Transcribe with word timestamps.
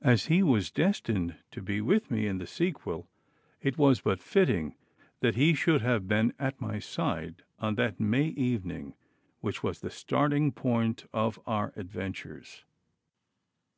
As 0.00 0.28
he 0.28 0.42
was 0.42 0.70
destined 0.70 1.36
to 1.50 1.60
be 1.60 1.82
with 1.82 2.10
me 2.10 2.26
in 2.26 2.38
the 2.38 2.46
sequel, 2.46 3.06
it 3.60 3.76
was 3.76 4.00
but 4.00 4.22
fitting 4.22 4.74
that 5.20 5.34
he 5.34 5.52
should 5.52 5.82
have 5.82 6.08
been 6.08 6.32
at 6.38 6.58
my 6.58 6.78
side 6.78 7.42
on 7.58 7.74
that 7.74 8.00
May 8.00 8.28
evening 8.28 8.94
which 9.40 9.62
was 9.62 9.80
the 9.82 9.90
starting 9.90 10.50
point 10.50 11.04
of 11.12 11.38
our 11.46 11.74
adventures. 11.76 12.64